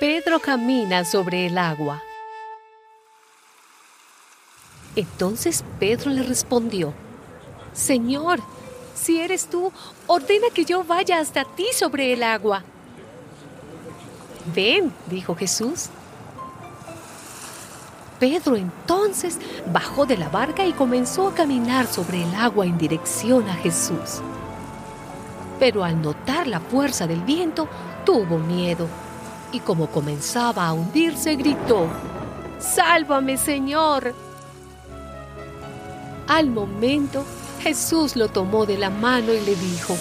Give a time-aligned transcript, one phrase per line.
[0.00, 2.02] Pedro camina sobre el agua.
[4.96, 6.92] Entonces Pedro le respondió,
[7.72, 8.40] Señor,
[8.94, 9.72] si eres tú,
[10.08, 12.64] ordena que yo vaya hasta ti sobre el agua.
[14.52, 15.86] Ven, dijo Jesús.
[18.18, 19.38] Pedro entonces
[19.72, 24.20] bajó de la barca y comenzó a caminar sobre el agua en dirección a Jesús.
[25.60, 27.68] Pero al notar la fuerza del viento,
[28.04, 28.88] tuvo miedo
[29.54, 31.86] y como comenzaba a hundirse, gritó,
[32.58, 34.12] Sálvame, Señor.
[36.26, 37.24] Al momento,
[37.62, 39.96] Jesús lo tomó de la mano y le dijo,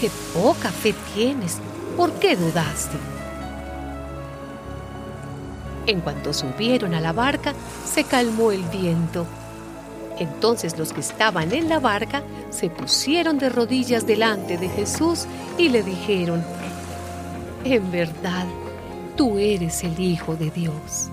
[0.00, 1.58] Qué poca fe tienes,
[1.94, 2.96] ¿por qué dudaste?
[5.86, 7.52] En cuanto subieron a la barca,
[7.84, 9.26] se calmó el viento.
[10.18, 15.26] Entonces los que estaban en la barca se pusieron de rodillas delante de Jesús
[15.58, 16.42] y le dijeron,
[17.64, 18.46] En verdad,
[19.16, 21.10] tú eres el Hijo de Dios.